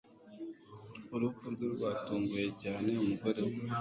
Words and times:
Urupfu 1.15 1.45
rwe 1.53 1.65
rwatunguye 1.73 2.47
cyane 2.63 2.89
umugore 3.03 3.41
we 3.47 3.55